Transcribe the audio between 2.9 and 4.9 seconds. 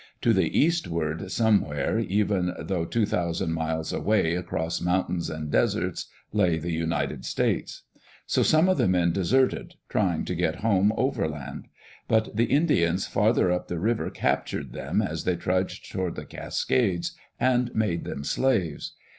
thousand miles away across